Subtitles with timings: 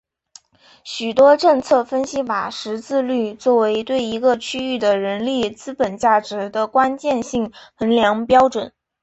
[0.83, 8.73] 许多政策分析把识字率作为对一个区域的人力资本价值的关键性衡量标准。